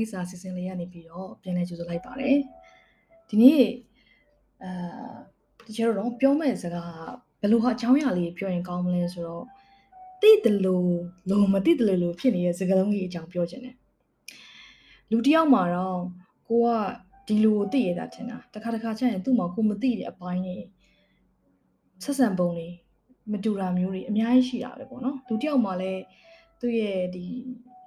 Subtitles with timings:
[0.00, 2.36] လုံးပဲမင်္ဂလာပါတလုတ်စာအင်္ဂလိပ်စာစီစဉ်လေးရနေပြီးတော့ပြန်လည်ကြိုဆိုလိုက်ပါတယ်
[3.28, 3.64] ဒီနေ့
[4.64, 5.14] အာ
[5.66, 6.92] တချို့တော့ပြောမဲ့စကား
[7.40, 9.44] ဘယ်လိုဟာအကြောင်းအရာလေးပြောရင်ကောင်းမလဲဆိုတော့
[10.20, 10.90] သိတယ်လို့
[11.30, 13.76] လို့မသိတယ်လို့ဖြစ်နေတဲ့စကားလုံးကြီးအကြောင်းပြောချင်တယ်
[15.10, 15.98] လူတစ်ယောက်မှာတော့
[16.48, 16.68] ကိုက
[17.26, 20.56] ဒီလူကိုသိရတာထင်တာတခါတခါကျရင်သူ့မှာကိုမသိတဲ့အပိုင်းတွေ
[22.04, 22.68] ဆက်ဆံပုံတွေ
[23.32, 26.02] မတူတာမျိုးတွေအများကြီးရှိတာပဲပေါ့နော်လူတစ်ယောက်မှာလည်း
[26.60, 27.24] သူ့ရဲ့ဒီ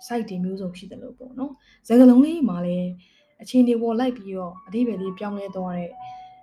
[0.07, 1.51] site တွေမျိုးစုံရှိတယ်လို့ပေါ့နော်
[1.87, 2.89] စကားလုံးလေးမှာလည်း
[3.41, 5.89] အချင်းတွေပေါ်လိုက်ပြီးတော့အသေးပဲလေးပြောင်းလဲသွားတဲ့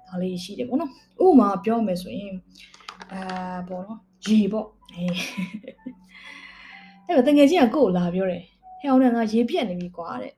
[0.08, 0.90] ဒါလေးရှိတယ်ပေါ့နော်
[1.24, 2.34] ဥပမာပြောမယ်ဆိုရင်
[3.12, 5.04] အာပေါ့နော်ရေပေါ့အဲ
[7.06, 8.42] အဲ့တော့တကယ်ကြီးကကို့ကိုလာပြောတယ်
[8.80, 10.34] ဟဲ့အောင်နဲ့ငါရေပြက်နေပြီကွာတဲ့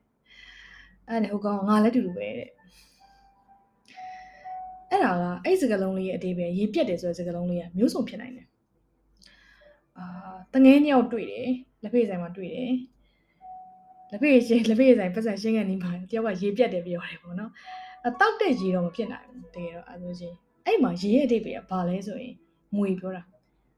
[1.09, 2.49] အဲ့ဒါဟုတ်ကောင်ငါလည်းတူတူပဲတဲ့
[4.89, 8.47] အဲ့ဒါကအဲ့စကားလုံးလေးရဲ့အသေးပဲရေပြက်တယ်ဆိုတဲ့စကားလုံးလေးကမျိုးစုံဖြစ်နိုင်တယ်
[9.97, 10.05] အာ
[10.53, 11.49] တငယ်ညောက်တွေ့တယ်
[11.81, 12.71] လက်ဖေးဆိုင်မှာတွေ့တယ်
[14.13, 17.51] လက်ဖေးရှင်းလက်ဖေးဆိုင်ပတ်စံရှင်းကနေမှာတယောက်ကရေပြတ်တယ်ပြောတယ်ပေါ့နော်
[18.05, 22.33] အတောက်တဲ့ရေတော့မဖြစ်နိုင်ဘူးတကယ်တော့အဲလိုချင်းအဲ့မှာရေရဲ့အဓိပ္ပာယ်ကဘာလဲဆိုရင်
[22.77, 23.21] ငွေပြောတာ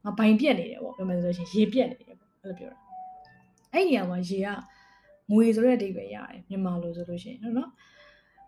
[0.04, 2.80] ငါဘိုင်ပြက်နေတယ်ပေါ့ပြောမယ်ဆိုလို့ချင်းရေပြက်နေတယ်ပေါ့အဲ့လိုပြောတာ
[3.74, 4.48] အဲ့ဒီနေရာမှာရေက
[5.32, 7.56] ငွေဆိုတဲ့အဓိပ္ပာယ်ရတယ်မြန်မာလိုဆိုလို့ရှိရင်နော်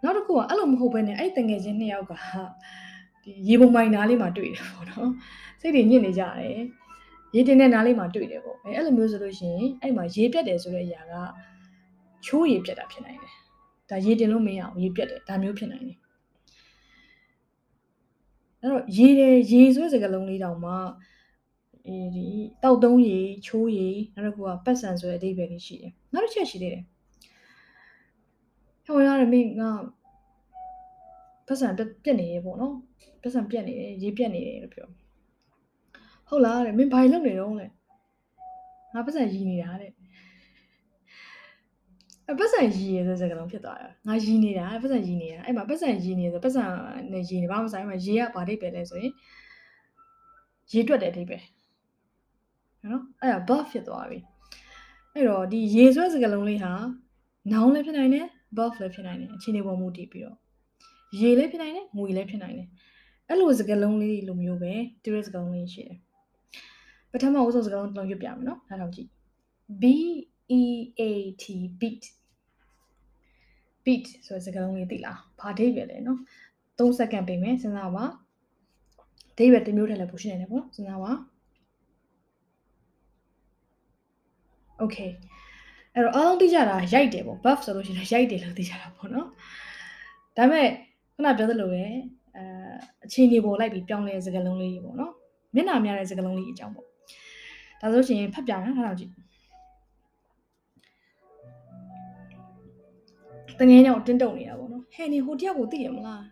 [0.04, 2.14] နောက်တစ်ခုကအဲ့လိုမဟုတ်ဘဲနဲ့အဲ့တငယ်ချင်းနှစ်ယောက်က
[3.24, 5.10] ဒီရေပုံမိုင်နားလေးမှာတွေ့တယ်ပေါ့နော်
[5.62, 6.58] စိတ်တွေညစ်နေကြတယ်
[7.36, 11.14] ရေတင်တဲ့နားလေးမှာတွေ့တယ်ပေါ့အဲအဲ့လိုမျိုးဆိုလို့ရှိရင်အဲ့မှာရေပြတ်တယ်ဆိုတဲ့အရာက
[12.26, 13.34] ချိုးရေပြတ်တာဖြစ်နိုင်တယ်
[13.90, 15.98] ဒါရေတင်လို့မရအောင်ရေပြတ်တယ်ဒါမျိုးဖြစ်နိုင်တယ်
[18.62, 20.74] အဲ့တော့ရေတယ်ရေဆိုတဲ့စကားလုံးလေးတောင်မှ
[21.88, 22.26] အဲဒီ
[22.64, 26.84] တောက်သုံးရေချိုးရေနောက်တစ်ခုကပတ်စံဆိုတဲ့အဓိပ္ပာယ်လေးရှိတယ်နောက်တစ်ချက်ရှိသေးတယ်
[28.86, 29.70] ဟိုရတယ်မင်းငါ
[31.48, 32.76] ပတ်စံပြက်နေရေပေါ့နော်
[33.22, 34.88] ပတ်စံပြက်နေတယ်ရေပြက်နေတယ်လို့ပြော
[36.28, 37.68] ဟုတ်လားတဲ့မင်းဘာလုပ်နေတော့လဲ
[38.94, 39.97] ငါပတ်စံရီနေတာတဲ့အ
[42.40, 46.64] ပတ်စံရီရဆိုစကားလုံးဖြစ်သွားတာငါရီနေတာပတ်စံရီနေတာအဲ့မှာပတ်စံရီနေဆိုပတ်စံ
[47.12, 49.14] နဲ့ရီနေဘာမှမဆိုင်မှာရေကဘာဒိတ်ပဲလဲဆိုရင်
[50.72, 51.44] ရေတွက်တဲ့အဓိပ္ပာယ်
[52.92, 54.20] နော်အဲ့ဒါ buff ဖြစ်သွားပြီ
[55.14, 56.72] အဲ့တော့ဒီရေဆွဲစကားလုံးလေးဟာ
[57.52, 58.28] noun လည်းဖြစ်နိုင်တယ်
[58.58, 60.38] buff လည်းဖြစ်နိုင်တယ်အခြေအနေပေါ်မူတည်ပြီးတော့
[61.20, 62.68] ရေလည်းဖြစ်နိုင်တယ်ငွေလည်းဖြစ်နိုင်တယ်
[63.28, 64.74] အဲ့လိုစကားလုံးလေးလိုမျိုးပဲ
[65.04, 65.98] တူရစကားလုံးလေးရှိတယ်
[67.12, 69.10] ပထမအဆုံးစကားလုံးတစ်လုံးရွတ်ပြမယ်နော်နားထောင်ကြည့်
[69.82, 69.84] B
[70.50, 70.64] E
[71.00, 71.02] A
[71.42, 71.44] T
[71.80, 72.04] beat
[73.88, 76.20] beat ဆိုတဲ့စကားလုံးလေးသိလားဘာဒိတ်ပဲလဲနော်
[76.78, 78.06] 3စက္ကန့်ပြင်မယ်စဉ်းစားပါ
[79.38, 81.12] ဒိတ်ပဲတစ်မျိုးထက်လည်းပိုရှိနေတယ်ပေါ့စဉ်းစားပါ
[84.82, 85.12] okay
[85.94, 89.28] အဲ့တော့အားလုံးသိကြတာရိုက်တယ်ပေါ့ buff ဆိုလို့ရှိရင်ရိုက်တယ်လို့သိကြတာပေါ့နော်
[90.38, 90.68] ဒါပေမဲ့
[91.16, 92.44] ခုနပြောသလိုပဲအဲ
[93.06, 95.14] အခြေအနေပေါ်လိုက်ပြီးပြောင်းလဲစကားလုံးလေးပေါ့နော်
[95.56, 96.88] မျက်နှာများတဲ့စကားလုံးလေးအကြောင်းပေါ့
[97.82, 99.12] ဒါဆိုရှင်ဖတ်ပြမယ်ထားတော့ကြည့်
[103.60, 106.26] တငယ်ညောင်တင်းတုံနေတာပေါ့နော်ဟဲ့နေဟိုတယောက်ကိုသိရမလား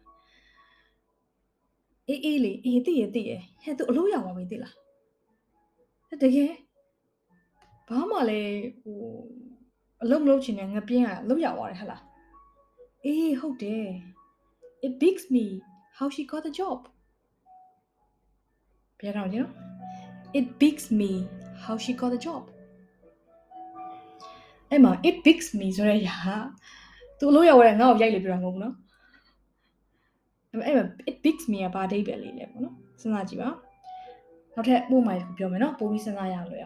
[2.08, 3.32] အေးအေးလေအေးသိရသိရ
[3.64, 4.74] ဟဲ့သူအလို့ရောက်ပါပြီသိလား
[6.24, 6.52] တကယ်
[7.88, 9.00] ဘာမှလည်းဟို
[10.04, 12.04] အလုံးမလုံးချင်တဲ့ငပြင်းကအလုံးရောက်သွားတယ်ဟဟလား
[13.06, 13.88] အေးဟုတ်တယ်
[14.86, 15.46] it beats me
[15.98, 16.80] how she got the job
[19.00, 19.54] ပြန်တော့ကြည့်နော်
[20.40, 21.12] it beats me
[21.64, 22.44] how she got the job
[24.70, 26.18] အဲ့မှာ it beats me ဆိုတဲ့ညာ
[27.20, 28.76] သူအလို့ရောက်တဲ့ငါ့ကိုရိုက်လေပြတာမဟုတ်ဘူးနော်
[30.52, 33.50] အဲ့မှာ it beats me ကဘာဒိတ်ပဲလေးလဲပေါ့နော်စဉ်းစားကြည့်ပါ
[34.56, 36.66] နောက်ထပ်ပို့မှပြောမယ်နော်ပို့ပြီးစဉ်းစားရလို့ရ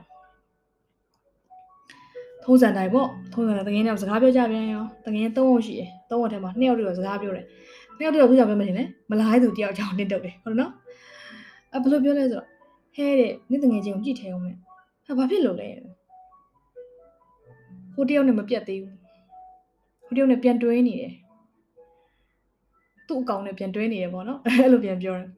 [2.44, 7.46] ထုံးစံတိုင်းပေါ့ထုံးစံတိုင်းတကယ်တော့စကားပြောကြပြန်ရောတကယ်၃ယောက်ရှိတယ်၃ယောက်ထဲမှာ၂ယောက်တော့စကားပြောတယ်
[7.98, 10.72] ၂ယောက်တော့သူကြောင့်ပြောမနေနဲ့မလားသူတယောက်ကြောင့်နစ်တော့တယ်ဟုတ်နော်
[11.74, 12.46] အဲ့ဘယ်လိုပြောလဲဆိုတော့
[12.96, 14.56] ဟဲတဲ့နေ့တငယ်ချင်းကိုကြည့်ထဲအောင်မယ်
[15.06, 15.70] ဟာဘာဖြစ်လို့လဲ
[17.94, 18.99] ဟိုတယောက်နဲ့မပြတ်သေးဘူး
[20.10, 21.14] ဟိုတယောက်နဲ့ပြန်တွဲနေတယ်
[23.08, 25.30] သူ့အကောင်နဲ့ပြန်တွဲနေတယ်ပေါ့နော်အဲ့လိုပြန်ပြောတယ်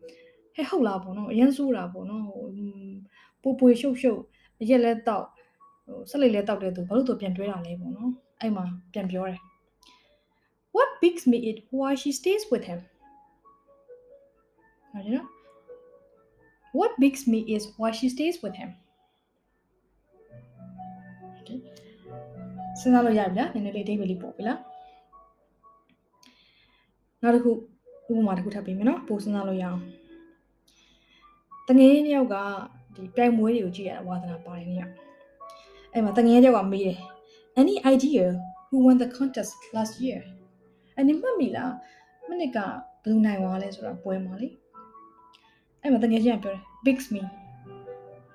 [0.56, 2.46] ဟဲ့ဟုတ်လားပေါ့နော်အရန်ဆိုးတာပေါ့နော်ဟို
[3.42, 4.22] ပူပွေရှုပ်ရှုပ်
[4.62, 5.26] အရက်လက်တော့
[5.86, 9.40] ဟိုဆက်လိုက်လဲတောက်တဲ့သူဘာလို့သူပြန်တွဲတာလဲပေါ့နော်အဲ့မှာပြန်ပြောတယ်
[10.76, 12.80] What beats me it why she stays with him
[14.92, 15.28] ဟုတ်တယ်နော်
[16.78, 18.70] What beats me is why she stays with him
[22.82, 24.60] စဉ်းစားလို့ရပြီလားနည်းနည်းလေးအဓိပ္ပာယ်လေးပို့ပြီလား
[27.22, 27.52] နောက်တစ်ခု
[28.10, 29.80] ဥပမာတစ်ခုထပ်ပေးမယ်နော်ပို့စဉ်းစားလို့ရအောင်
[31.68, 32.36] တငယ်တစ်ယောက်က
[32.96, 34.84] ဒီပြိုင်မွေးတွေကိုကြည့်ရတာဝါသနာပါတယ်နေရ
[35.94, 36.98] အဲ့မှာတငယ်တစ်ယောက်ကမေးတယ်
[37.62, 38.26] any idea
[38.68, 40.22] who won the contest last year
[40.96, 41.72] အဲ့ဒီမှတ်မိလား
[42.30, 42.74] မနစ်ကဘယ်
[43.04, 44.50] သူနိုင်သွားလဲဆိုတာပွဲမှာလေ
[45.82, 47.22] အဲ့မှာတငယ်ချင်းကပြောတယ် bigs me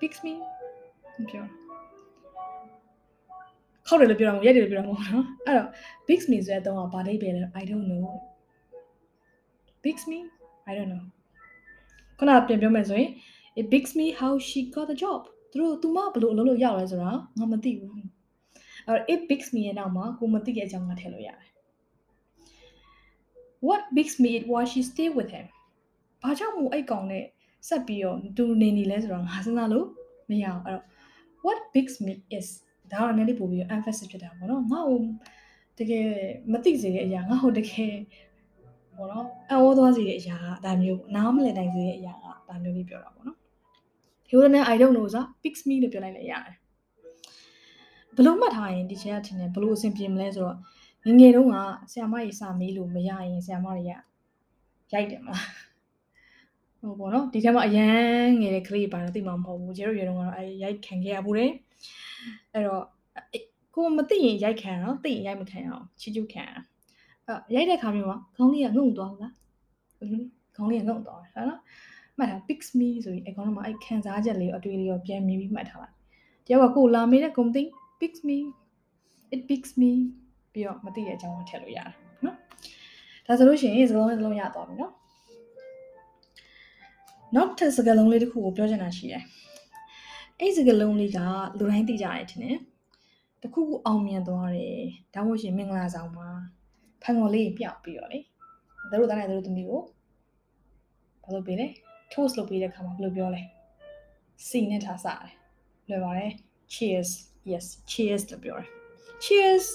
[0.00, 0.32] bigs me
[1.30, 1.65] ပြောခော
[3.94, 5.68] က်တယ်လို့ပြောတာမဟုတ်ရိုက်တယ်လို့ပြောတာမဟုတ်နော်အဲ့တော့
[6.08, 8.06] big me ဆိုတဲ့အသုံးကဘာအိဗယ်လဲ I don't know
[9.84, 10.18] big me
[10.68, 11.04] I don't know
[12.18, 13.10] ခုနပြန်ပြောမယ်ဆိုရင်
[13.60, 17.92] it bigs me how she got the job သူတို့သူမဘယ်လိုအလုပ်လုပ်ရလဲဆိုတာငါမသိဘူး
[18.88, 21.50] အဲ့ it bigs me ရဲ့နောက်မှာကိုမသိတဲ့အကြောင်းကထည့်လို့ရတယ်
[23.66, 25.46] what bigs me it was she stay with him
[26.22, 27.24] ဘာကြောင့်မို့အဲ့ကောင်နဲ့
[27.68, 29.86] ဆက်ပြီးတော့သူနေနေလဲဆိုတော့ငါစဉ်းစားလို့
[30.30, 30.84] မရအောင်အဲ့တော့
[31.44, 32.48] what bigs me is
[32.92, 34.98] ဒါကလည်းပို့ပြီး emphasis ဖြစ်တာပေါ့နော်ငါ့ကို
[35.78, 36.06] တကယ်
[36.52, 37.92] မသိစေတဲ့အရာငါ့ကိုတကယ်
[38.96, 43.38] ပေါ့နော်အဝေါ်သွားစေတဲ့အရာကဒါမျိုးနားမလည်နိုင်စေတဲ့အရာကဒါမျိုးလေးပြောတာပေါ့နော်
[44.28, 46.56] ဒီလိုနဲ့ I don't know ဆိုတာ bigs me လို့ပြောလိုက်လည်းရတယ်
[48.16, 50.56] ဘလို့မှတ်ထားရင်ဒီချက်ကထင်တယ်ဘလို့အဆင်ပြေမလဲဆိုတော့
[51.06, 51.56] ငငယ်တုန်းက
[51.90, 53.90] ဆရာမကြီးစာမေးလို့မရရင်ဆရာမတွေက
[54.92, 55.46] ရိုက်တယ်မလား
[56.80, 61.52] ဟိုပေါ့နော်ဒီထဲမှာအရန်ငယ်တဲ့ကလေးပါတော့သိမှာမဟုတ်ဘူးကျတို့ရေတုန်းကတော့အဲရိုက်ခံခဲ့ရဘူးတယ်
[62.52, 62.84] အဲ့တော့
[63.74, 66.52] ကိုမသိရင်ရိုက်ခံရအောင်သိရင်ရိုက်မခံရအောင်ချီချူခံရ
[67.26, 69.32] အဲ့ရိုက်တဲ့ခါမျိုးကခေါင်းလေးကငုံသွားဘူးလား
[70.56, 71.60] ခေါင်းလေးကငုံသွားတယ်ဟုတ်နော်
[72.18, 75.94] မှတ်ထား pix me ဆိုရင်အကောင်တော့အဲ့ခံစားချက်လေးအတွေ့အလေးရောပြန်မြင်ပြီးမှတ်ထားလိုက်
[76.46, 77.62] တယောက်ကကိုလာမေးတဲ့ဂုံသိ
[78.00, 78.38] pix me
[79.34, 79.90] it pix me
[80.52, 81.90] ပြီးတော့မသိတဲ့အကြောင်းကိုထည့်လို့ရတယ်
[82.24, 82.36] နော်
[83.26, 84.92] ဒါဆိုလို့ရှိရင်စကားလုံးတစ်လုံးရသွားပြီနော်
[87.34, 89.22] နောက်ထပ်စကားလုံးလေးတစ်ခုကိုပြောချင်တာရှိတယ်
[90.40, 91.18] အဲ့စကားလုံးလေးက
[91.58, 92.58] လူတိုင်းသိကြတယ်ထင်တယ်
[93.42, 94.78] တခုခုအောင်မြင်သွားတယ်
[95.14, 96.28] ဒါမှမဟုတ်ရှင်မင်္ဂလာဆောင်မှာ
[97.02, 98.20] ဖန်ကုန်လေးပြောက်ပြီးတော့လေ
[98.92, 99.82] တို့သားနဲ့တို့သမီးကို
[101.22, 101.66] ဘာလို့ပေးလဲ
[102.12, 103.42] toast လုပ်ပေးတဲ့ခါမှာဘယ်လိုပြောလဲ
[104.48, 105.34] စီနဲ့ထားစားတယ်
[105.88, 106.32] လွယ်ပါတယ်
[106.74, 107.10] cheers
[107.50, 108.68] yes cheers လို့ပြောတယ်
[109.24, 109.66] cheers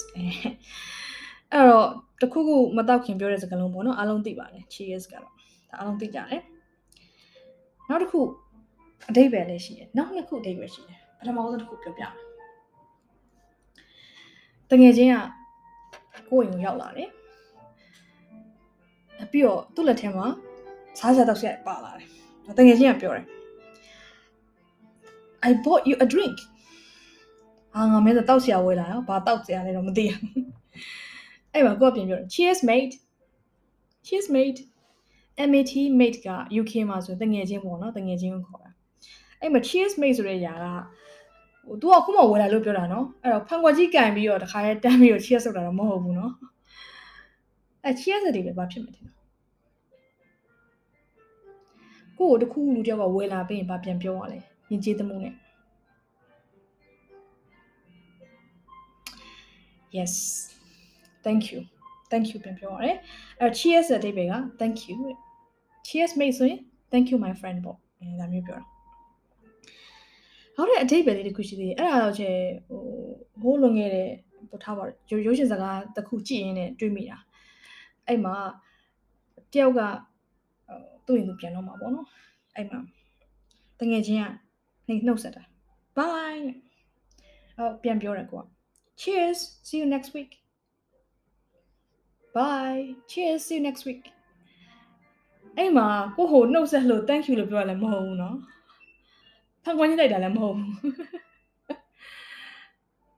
[1.52, 1.90] အဲ့တော့
[2.22, 5.34] တခုခုမတော့ခင်ပြောတဲ့စကားလုံးပေါ့နော်အားလုံးသိပါတယ် cheers ကတော့
[5.70, 6.42] ဒါအားလုံးသိကြတယ်
[7.90, 8.22] နောက်တစ်ခု
[9.10, 12.14] အတိတ်ပဲလည်းရှိတယ်နောက်နှစ်ခုအတိတ်ပဲရှိတယ်ပထမဆုံးတစ်ခုပြောပြမယ်
[14.70, 15.16] တငယ်ချင်းက
[16.30, 17.10] ကိုယ့်အိမ်ကိုရောက်လာတယ်
[19.32, 20.26] ပြီးတော့သူ့လက်ထဲမှာ
[21.00, 22.08] စားစားတော့ဆက်ပါလာတယ်
[22.58, 23.26] တငယ်ချင်းကပြောတယ်
[25.48, 26.38] I bought you a drink
[27.74, 30.22] ဟာငါမင်းတော့တောက်ဆရာဝဲလာရောဘာတောက်ဆရာလဲတော့မသိဘူး
[31.54, 32.96] အဲ့မှာကိုကပြန်ပြောတယ် cheers mate
[34.06, 34.60] cheers mate
[35.50, 36.30] MAT mate က
[36.62, 38.71] UK မှာဆိုတငယ်ချင်းပေါ့နော်တငယ်ချင်းကိုခေါ်တာ
[39.42, 40.66] အဲ့မှာ cheers mate ဆိုတဲ့ຢာက
[41.68, 46.34] ဟို तू ကခုမှဝယ်လာလို့ပြောတာနော်အဲ့တော့ဖန်ခွက်ကြီးကန်ပြီးတော့တခါရဲတန်းပြီးတော့ cheers ဆိုတာတော့မဟုတ်ဘူးနော်
[47.84, 49.12] အဲ့ cheers တွေလည်းဘာဖြစ်မှာထင်လဲ
[52.18, 54.40] ကိုကိုတခုလူတယောက်ကဝယ်လာပြီးရင်ဘာပြန်ပြောရလဲ
[54.70, 55.34] ယဉ်ကျေးသမှုနဲ့
[59.98, 60.14] yes
[61.26, 61.60] thank you
[62.12, 62.98] thank you ပြန်ပြောရတယ်
[63.40, 65.18] အဲ cheers တဲ့အဓိပ္ပာယ်က thank you တဲ့
[65.88, 66.60] cheers mate ဆိုရင်
[66.92, 68.71] thank you my friend ပေါ့အဲဒါမျိုးပြောတာ
[70.57, 72.25] နောက်တဲ့အဓိပ္ပာယ်လေးတစ်ခုရှိသေးတယ်အဲ့ဒါတော့ကျ
[72.69, 72.83] ဟို
[73.43, 74.11] ဟိုးလွန်ခဲ့တဲ့
[74.51, 77.19] ပို့ထားပါရုပ်ရုပ်ရှင်စကားတစ်ခုကြည့်ရင်းနဲ့တွေးမိတာ
[78.07, 78.37] အဲ့မှာ
[79.53, 79.81] တယောက်က
[81.07, 82.09] သူ့ရင်သူပြန်တော့မှာပေါ့နော်
[82.55, 82.79] အဲ့မှာ
[83.81, 84.25] တငယ်ချင်းက
[84.89, 85.43] နေနှုတ်ဆက်တာ
[85.99, 86.45] bye
[87.59, 88.45] အော်ပြန်ပြောတယ်ကိုက
[89.01, 90.33] cheers see you next week
[92.37, 94.05] bye cheers see you next week
[95.57, 98.35] အဲ့မှာကိုဟိုနှုတ်ဆက်လို့ thank you လို့ပြောရလည်းမဟုတ်ဘူးเนาะ
[99.64, 100.72] ဖန်ခွင့်ညလိုက်တာလည်းမဟုတ်ဘူး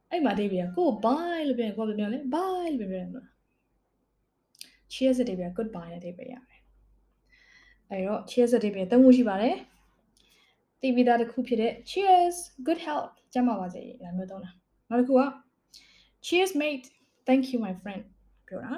[0.10, 3.28] အဲ့မှာတေးပြကို bye လို့ပြောရင်ကိုဘယ်ပြောလဲ bye လို့ပြောရတယ်မလား
[4.94, 6.62] cheers တေးပြ goodbye နဲ့တေးပြရတယ်
[7.90, 9.58] အဲ့တော့ cheers တေးပြသုံးခုရှိပါတယ်
[10.82, 12.36] တီးပြီးသားတစ်ခုဖြစ်တဲ့ cheers
[12.68, 14.52] good health ကျန်းမာပါစေဒါမျိုးသုံးတာ
[14.90, 15.24] နောက်တစ်ခုက
[16.26, 16.86] cheers mate
[17.28, 18.04] thank you my friend
[18.48, 18.70] ပြောတာ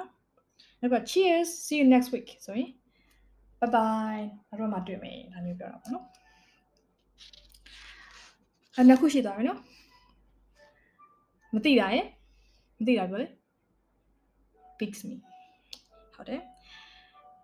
[0.80, 2.70] နောက်က cheers see you next week ဆိုရင်
[3.60, 6.04] bye bye နောက်တော့မှတွေ့မယ်ဒါမျိုးပြောတာပေါ့နော်
[8.76, 9.60] အဲ့နှစ်ခုရှိသွားပြီနော်
[11.54, 12.06] မသိတာရယ်
[12.78, 13.26] မသိတာပြောလေ
[14.78, 15.16] picks me
[16.14, 16.40] ဟုတ်တယ်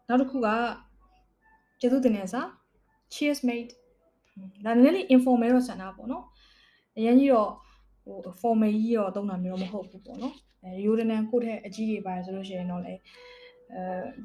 [0.08, 0.48] နောက်တစ်ခုက
[1.80, 2.42] ကျေးဇူးတင်နေစာ
[3.12, 3.72] cheers mate
[4.64, 6.24] ဒါနည်းနည်းလေး informal တော့ဆန်တာပေါ့နော်
[6.96, 7.50] အရင်ကြီးတော့
[8.04, 12.94] ဟို formal ကြီးတော့သုံးတာမျိုးမဟုတ်ဘူးပေါ့နော်အဲရိုးတနန်ကိုယ့်ထက်အကြီးကြီးပါဆိုလို့ရှိရင်တော့လေ
[13.74, 13.82] အဲ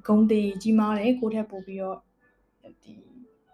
[0.07, 1.97] ဂုံတေကြီးမားတယ်ကိုယ့်ထက်ပို့ပြီးတော့
[2.83, 2.93] ဒီ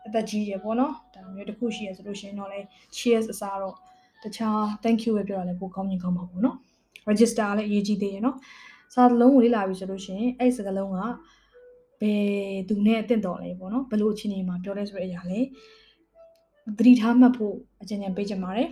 [0.08, 2.60] အသက်ကြီးရပေါ့နော်ဒါမျိုးတစ်ခုရှိရဆိုလို့ရှိရင်တော့လေ
[2.96, 3.76] cheers အစားတော့
[4.24, 6.58] တခြား thank you ပဲပြောရလဲပိုကောင်းမြင်ကောင်းပါပေါ့နော်
[7.10, 8.38] register လည်းအရေးကြီးသေးရနော်
[8.94, 10.98] စာလုံးကိုလေ့လာပြီဆိုလို့ရှိရင်အဲ့စကားလုံးက
[12.02, 15.40] ဘယ်သူနဲ့အသင့်တော်လဲပေါ့နော်ဘယ်လိုအခြေအနေမှာပြောလဲဆိုတဲ့အရာလေ
[16.78, 18.68] သတိထားမှတ်ဖို့အကြံဉာဏ်ပေးချင်ပါတယ်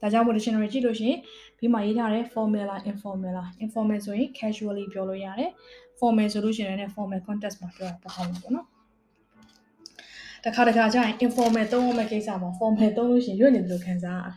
[0.00, 1.18] ဒါကြောင့်မို့ dictionary ကြည့်လို့ရှိရင်
[1.58, 5.50] ဒီမှာရေးထားတဲ့ formal လား informal လား informal ဆိုရင် casually ပြောလို့ရတယ်
[5.98, 8.66] formal ဆိုလို့ရှိရင်လည်း formal context မှာပြောတာပေါ့ဟုတ်ပေါ့နော်
[10.44, 14.36] တခါတခါကျရင် informal သုံးရမယ့်ကိစ္စမှာ formal သုံးလို့ရှိရင်ရွေ့နေတယ်လို့ခံစားရတယ်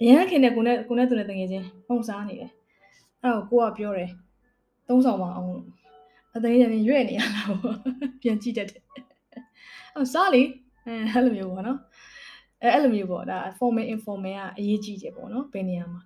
[0.00, 2.50] အရန်ခင်နဲ့ကိုနဲ့ကိုနဲ့သူနဲ့တငယ်ချင်းပုံစားနေတယ်
[3.22, 4.10] အဲ့တော့ကိုကပြောတယ်
[4.88, 5.64] သုံးဆောင်ပါအောင်လို့
[6.36, 7.76] အတငယ်ချင်းရွဲ့နေရတာပေါ့
[8.22, 8.82] ပြန်ကြည့်တတ်တယ်
[9.94, 10.42] အော်စားလေ
[10.86, 11.78] အဲအဲ့လိုမျိုးပေါ့နော်
[12.62, 16.00] အဲအဲ့လိုမျိုးပေါ့ဒါ formal informal ကအရေးကြီးတယ်ပေါ့နော်ဘယ်နေရာမှာ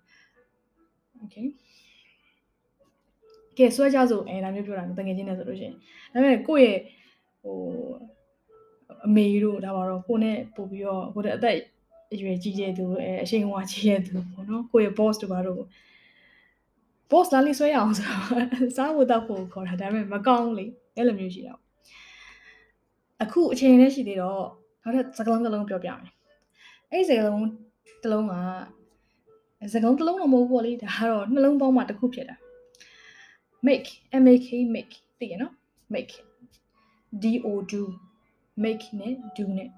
[1.22, 1.46] okay
[3.58, 5.74] ကဲဆွဲကြဆိုအဲဒါမျိုးပြောတာမျိုးတငယ်ချင်းနဲ့ဆိုလို့ရှိရင်
[6.12, 6.80] ဒါပေမဲ့ကိုယ့်ရဲ့
[7.42, 7.56] ဟို
[9.06, 11.56] အမေတို့ဒါပါတော့ကိုနဲ့ပို့ပြီးတော့ကိုတဲ့အသက်
[12.12, 15.62] အရွယ်ကြီးတဲ့သူအဲအရှိန်အဝါကြီးတဲ့သူပေါ့နော်ကိုယ့်ရဲ့ boss တို့ပါတော့
[17.10, 20.66] boss လာလေးဆွဲရအောင်ဆိုတော့စားဖို့တောက်ဖို့ခေါ်တာဒါပေမဲ့မကောင်းလေ
[20.96, 21.54] အဲ့လိုမျိုးရှိတာ
[23.22, 24.44] အခုအချိန်နဲ့ရှိသေးတော့
[24.82, 26.12] နောက်ထပ်စကလုံးတစ်လုံးပြောပြမယ်
[26.90, 27.42] အဲ့ဒီစကလုံး
[28.02, 28.34] တစ်လုံးက
[29.72, 32.36] စကုံးတစ်လုံးတော့မဟုတ်ဘူးပေါ့လေဒါကတော့နှလုံးပေါင်းမှတစ်ခုဖြစ်တာ
[33.66, 33.88] make
[34.24, 35.52] m a k make သိရနော်
[35.94, 36.14] make
[37.22, 37.82] d o do
[38.64, 39.68] make နဲ့ do နဲ့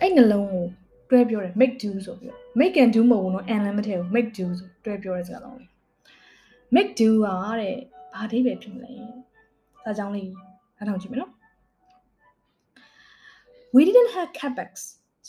[0.00, 0.64] အဲ့နှလုံးကို
[1.10, 5.70] တွဲပြောတယ် make do ဆိုပြီးတော့ make and do မဟုတ်ဘူးနော် and လည်းမထည့်ဘူး make do ဆိုတွဲပြောတဲ့စကားလုံးလေး
[6.74, 7.26] make do က
[7.60, 7.76] တဲ့
[8.14, 8.92] ဘာအဓိပ္ပာယ်ဖြစ်မလဲ
[9.84, 10.30] ဒါကြောင့်လေး
[10.76, 11.32] အားထောင်ကြည့်မယ်နော်
[13.74, 14.70] we didn't have capex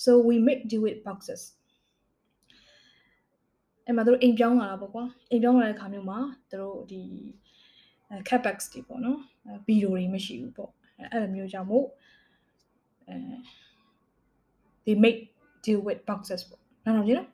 [0.04, 1.42] so we make do with boxes
[3.86, 6.20] အဲ့မှာတို့အိမ်ပြောင်းလာတာပေါ့ကွာအိမ်ပြောင်းလာတဲ့ခါမျိုးမှာ
[6.52, 7.02] တို့ဒီ
[8.28, 9.20] capex တွေပေါ့နော်
[9.66, 10.72] ဗီဒီယိုတွေမရှိဘူးပေါ့
[11.12, 11.86] အဲ့လိုမျိုးကြောင့်မို့
[13.08, 13.16] အဲ
[14.86, 15.20] they make
[15.66, 17.30] deal with boxes ပေါ့နောက်တော့ကြည့်နော်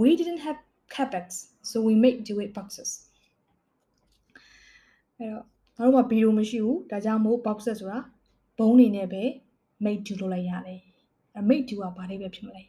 [0.00, 0.58] we didn't have
[0.94, 1.26] capex
[1.70, 2.90] so we make deal with boxes
[5.18, 5.44] အဲ့တော့
[5.76, 7.98] ငါတို့မှာဗီဒီယိုမရှိဘူးဒါကြောင့်မို့ boxes ဆိုတာ
[8.58, 9.22] ဘုံနေနဲ့ပဲ
[9.84, 10.80] make do လုပ်လိုက်ရတယ်
[11.36, 12.62] အဲ make do ကဘာလေးပဲဖြစ်မလဲ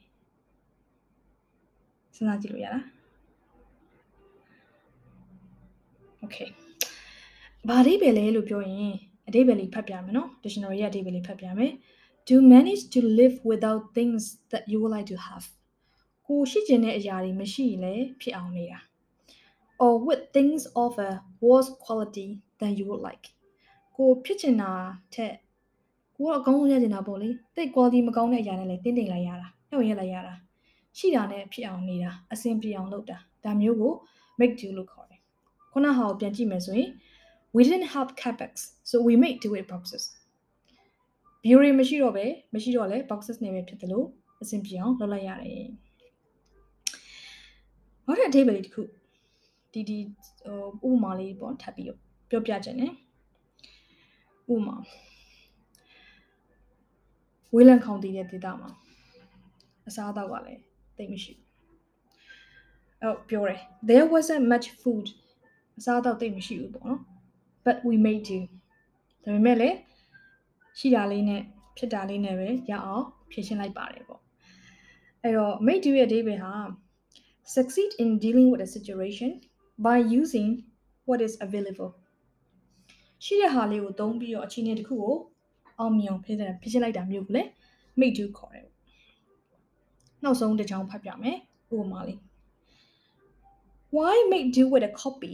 [2.15, 2.83] စဉ်းစားကြည့်လို့ရလား
[6.23, 6.49] okay
[7.67, 8.95] ဘာအဓိပ္ပာယ်လဲလို့ပြောရင်
[9.27, 11.71] အဓိပ္ပာယ်လေးဖတ်ပြမယ်နော် dictionary ရဲ့အဓိပ္ပာယ်လေးဖတ်ပြမယ်
[12.27, 15.45] to manage to live without things that you would like to have
[16.27, 18.79] ကိုရှိကျင်တဲ့အရာတွေမရှိရင်လည်းဖြစ်အောင်နေတာ
[19.83, 21.11] or with things of a
[21.47, 22.27] worse quality
[22.59, 23.25] than you would like
[23.95, 24.71] ကိုဖြစ်ချင်တာ
[25.13, 25.33] ထက်
[26.15, 30.33] ကိုကအကောင်းဆုံးရချင်တာပေါ့လေတိတ် quality မကောင်းတဲ့အရာနဲ့လည်းတင်းတင်းလိုက်ရတာနှုတ်ရလိုက်ရတာ
[30.97, 33.93] ရှိတာနဲ့ဖြစ်အောင်နေတာအဆင်ပြေအောင်လုပ်တာဒါမျိုးကို
[34.39, 35.21] make do လို့ခေါ်တယ်
[35.71, 36.91] ခုနဟာကိုပြန်ကြည့်မယ်ဆိုရင်
[37.55, 38.51] we didn't have capex
[38.89, 40.03] so we made do it boxes
[41.43, 44.07] view တွေမရှိတော့ပဲမရှိတော့လဲ boxes နဲ့ပဲဖြစ်တယ်လို့
[44.41, 45.67] အဆင်ပြေအောင်လုပ်လိုက်ရတယ်
[48.05, 48.81] နောက်ထပ်အဓိပ္ပာယ်လေးတစ်ခု
[49.73, 49.97] ဒီဒီ
[50.81, 51.87] ဟိုဥပမာလေးပေါ့ထပ်ပြီး
[52.29, 52.87] ပြောပြခြင်း ਨੇ
[54.53, 54.75] ဥပမာ
[57.53, 58.69] ဝေးလံခေါင်တည်တဲ့ဒေသမှာ
[59.87, 60.61] အစားအသောက်ကလည်း
[60.97, 61.47] တိတ်မရှိဘူး
[63.01, 65.07] အဲ့ပြောတယ် there wasn't much food
[65.79, 67.01] အစားအသောက်တိတ်မရှိဘူးပေါ့နော်
[67.67, 68.39] but we made do
[69.23, 69.77] ဒါပေမဲ့လည်း
[70.77, 71.41] ရှိတာလေးနဲ့
[71.77, 74.21] ဖြစ်တာလေးနဲ့ပဲရအောင်ဖြည့်ရှင်းလိုက်ပါတယ်ပေါ့
[75.21, 76.53] အဲ့တော့ made do ရဲ့အဓိပ္ပာယ်ဟာ
[77.55, 79.29] succeed in dealing with a situation
[79.85, 80.49] by using
[81.07, 81.91] what is available
[83.23, 85.15] ရှိတဲ့ဟာလေးကိုသုံးပြီးတော့အခြေအနေတစ်ခုကို
[85.79, 87.49] အောင်မြင်အောင်ဖြည့်ဖြည့်ရှင်းလိုက်တာမျိုးကိုလည်း
[87.99, 88.67] make do ခေါ်တယ်
[90.23, 91.37] နောက်ဆုံးတစ်ချောင်းဖတ်ပြမယ်
[91.75, 92.19] ဥပမာလေး
[93.95, 95.33] why make do with a copy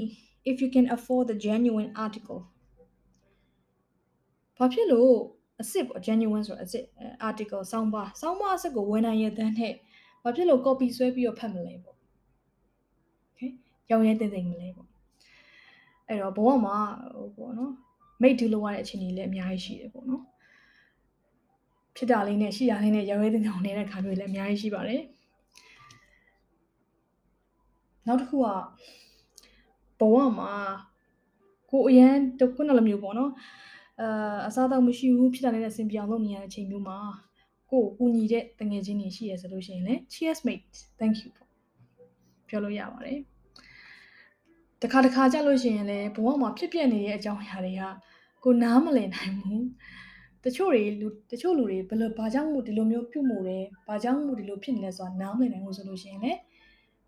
[0.51, 2.39] if you can afford the genuine article
[4.57, 5.13] ဘာဖြစ်လို့
[5.59, 6.83] အစ်စ်ပေါ့ genuine ဆိုအစ်စ်
[7.29, 9.73] article စောင်းပါစောင်းပါအစ်စ်ကိုဝန်နိုင်ရတဲ့နဲ့
[10.23, 11.97] ဘာဖြစ်လို့ copy ဆွဲပြီးတော့ဖတ်မလဲပေါ့
[13.29, 13.51] okay
[13.89, 14.89] ရောင်းရဲတင်သိမ့်မလဲပေါ့
[16.07, 16.77] အဲ့တော့ဘဝမှာ
[17.15, 17.73] ဟိုပေါ့နော်
[18.21, 20.23] make do လုပ်ရတဲ့အခြေအနေလည်းအများကြီးရှိတယ်ပေါ့နော်
[21.95, 25.01] ဖြစ်တာလေးနဲ့ရှိတာလေးနဲ့ရောင်းရဲတင်အောင်နေတဲ့ခါမျိုးလည်းအများကြီးရှိပါတယ်
[28.07, 28.47] နောက်တစ်ခုက
[29.99, 30.51] ဘဝမှာ
[31.71, 33.31] ကိုအရန်တခုနလိုမျိုးပေါ့နော်
[34.01, 36.97] အာအစားတော့မရှိဘူးဖြစ်တာလေးနဲ့အဆင်ပြေအောင်လုပ်နေရတဲ့အချိန်မျိုးမှာ
[37.71, 41.49] ကိုကိုကူညီတဲ့တငယ်ချင်းတွေရှိရဆိုလို့ရှိရင်လည်း cheers mate thank you ပေါ့
[42.47, 43.19] ပြောလို့ရပါတယ်
[44.81, 47.83] တခါတခါကြလို့ရှိရင်လည်းဘဝမှာဖြစ်ပျက်နေတဲ့အကြောင်းအရာတွေက
[48.43, 49.65] ကိုနားမလည်နိုင်ဘူး
[50.45, 56.39] တချို့တွေလူတချို့လူတွေဘယ်လိုဘာကြောင့်မို့ဒီလိုမျိုးပြုတ်မှုလဲဘာကြောင့်မို့ဒီလိုဖြစ်နေလဲဆိုတာနားမလည်နိုင်ဘူးဆိုလို့ရှိရင်လည်း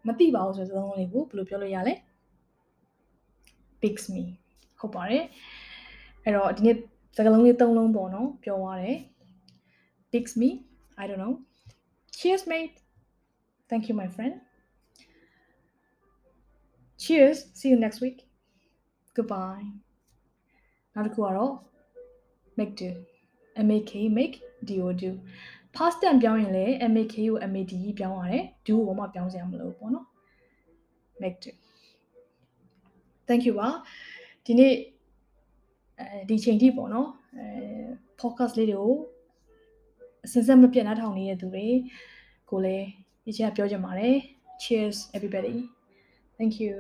[0.08, 1.94] မသိပါဘူးဆိုတဲ့သဘောလေးကိုဘယ်လိုပြောလို့ရလဲ
[3.86, 4.24] picks me
[4.80, 5.24] ဟုတ်ပါတယ်
[6.24, 6.75] အဲ့တော့ဒီနေ့
[7.15, 8.98] စကားလုံးလေး၃လုံးပေါ့နော်ပြောသွားတယ်
[10.12, 10.50] picks me
[11.01, 11.34] i don't know
[12.18, 12.75] cheers mate
[13.70, 14.34] thank you my friend
[17.04, 18.20] cheers see you next week
[19.15, 19.65] goodbye
[20.94, 21.54] နောက်တစ်ခုကတော့
[22.58, 22.89] make do
[23.70, 24.36] make make
[24.68, 25.12] do do
[25.75, 30.06] past tense ပြောင်းရင်လည်း make ကို mad ပြောင်းရတယ် do ကိုမှပြောင်းစရာမလိုဘူးပေါ့နော်
[31.22, 31.50] make do
[33.27, 33.70] thank you ပါ
[34.46, 34.74] ဒီနေ့
[36.00, 37.46] အဲဒီချိန်ထိပေါ့နော်အဲ
[38.22, 38.96] podcast လေးတွေကို
[40.25, 41.65] အစစမပြတ်နားထောင်နေတဲ့သူတွေ
[42.50, 42.88] ကိုလည်း
[43.25, 44.15] ဒီချက်ကပြောချင်ပါတယ်
[44.62, 45.58] cheers everybody
[46.38, 46.74] thank you